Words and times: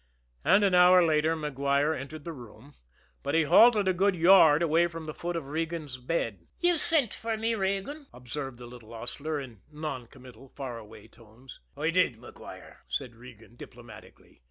And 0.43 0.63
an 0.63 0.73
hour 0.73 1.05
later 1.05 1.35
Maguire 1.35 1.93
entered 1.93 2.23
the 2.23 2.33
room 2.33 2.73
but 3.21 3.35
he 3.35 3.43
halted 3.43 3.87
a 3.87 3.93
good 3.93 4.15
yard 4.15 4.63
away 4.63 4.87
from 4.87 5.05
the 5.05 5.13
foot 5.13 5.35
of 5.35 5.49
Regan's 5.49 5.97
bed. 5.99 6.47
"Yez 6.59 6.81
sint 6.81 7.13
for 7.13 7.37
me, 7.37 7.53
Regan," 7.53 8.07
observed 8.11 8.57
the 8.57 8.65
little 8.65 8.93
hostler, 8.93 9.39
in 9.39 9.61
noncommittal, 9.71 10.49
far 10.55 10.79
away 10.79 11.07
tones. 11.07 11.59
"I 11.77 11.91
did, 11.91 12.17
Maguire," 12.17 12.83
said 12.87 13.13
Regan 13.13 13.55
diplomatically. 13.55 14.39